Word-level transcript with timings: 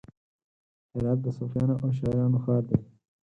هرات 0.93 1.19
د 1.23 1.27
صوفیانو 1.37 1.75
او 1.83 1.89
شاعرانو 1.97 2.37
ښار 2.43 2.63
دی. 2.69 2.79